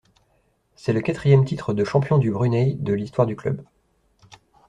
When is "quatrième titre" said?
1.01-1.75